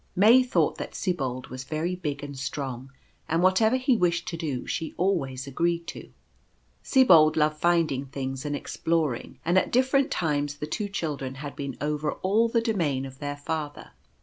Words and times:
May 0.15 0.41
thought 0.41 0.79
that 0.79 0.95
Sibold 0.95 1.49
was 1.49 1.63
very 1.63 1.95
big 1.95 2.23
and 2.23 2.35
strong, 2.35 2.91
and 3.29 3.43
whatever 3.43 3.75
he 3.75 3.95
wished 3.95 4.27
to 4.29 4.35
do 4.35 4.65
she 4.65 4.95
always 4.97 5.45
agreed 5.45 5.85
to. 5.89 6.09
Sibold 6.83 7.35
loved 7.35 7.57
finding 7.61 8.07
things 8.07 8.43
and 8.43 8.55
exploring; 8.55 9.37
and 9.45 9.59
at 9.59 9.71
different 9.71 10.09
times 10.09 10.55
the 10.55 10.65
two 10.65 10.89
children 10.89 11.35
had 11.35 11.55
been 11.55 11.77
over 11.79 12.13
all 12.13 12.49
the 12.49 12.61
do 12.61 12.73
main 12.73 13.05
of 13.05 13.19
their 13.19 13.37
father. 13.37 13.91